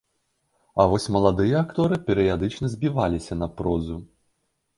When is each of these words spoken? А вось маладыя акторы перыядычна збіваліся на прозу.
А 0.83 0.85
вось 0.93 1.03
маладыя 1.15 1.55
акторы 1.63 1.99
перыядычна 2.07 2.71
збіваліся 2.73 3.39
на 3.45 3.51
прозу. 3.61 4.01